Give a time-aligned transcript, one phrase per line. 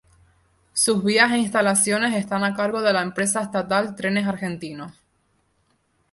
[0.73, 4.93] Sus vías e instalaciones están a cargo de la empresa estatal Trenes Argentinos.